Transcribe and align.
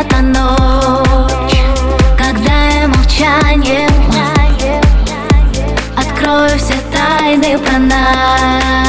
Эта 0.00 0.18
ночь 0.18 1.58
Когда 2.16 2.68
я 2.68 2.86
молчанием 2.86 3.90
Открою 5.96 6.56
все 6.56 6.74
тайны 6.92 7.58
про 7.58 7.78
нас. 7.80 8.87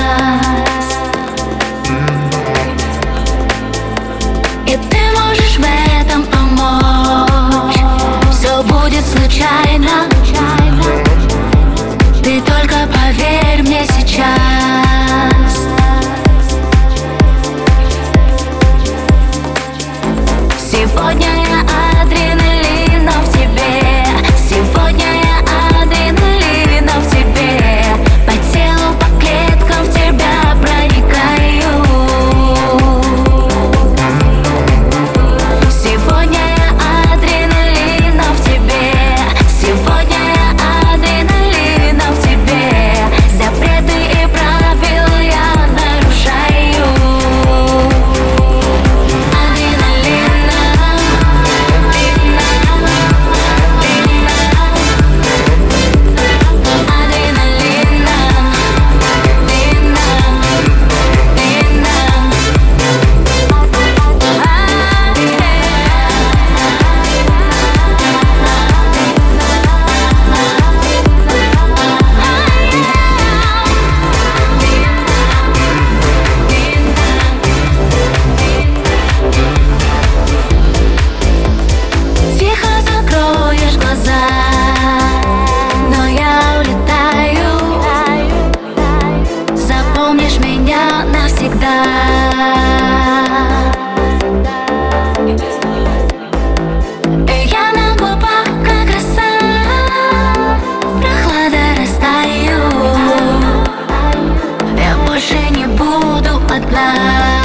nada. 106.80 107.39